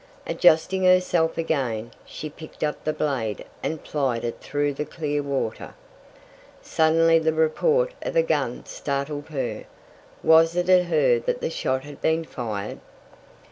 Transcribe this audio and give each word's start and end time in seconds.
Adjusting 0.25 0.83
herself 0.83 1.37
again, 1.37 1.91
she 2.07 2.27
picked 2.27 2.63
up 2.63 2.83
the 2.83 2.91
blade 2.91 3.45
and 3.61 3.83
plied 3.83 4.23
it 4.25 4.39
through 4.41 4.73
the 4.73 4.83
clear 4.83 5.21
water. 5.21 5.75
Suddenly 6.59 7.19
the 7.19 7.33
report 7.33 7.93
of 8.01 8.15
a 8.15 8.23
gun 8.23 8.65
startled 8.65 9.29
her! 9.29 9.65
Was 10.23 10.55
it 10.55 10.69
at 10.69 10.85
her 10.85 11.19
that 11.19 11.39
the 11.39 11.51
shot 11.51 11.83
had 11.83 12.01
been 12.01 12.23
fired? 12.25 12.79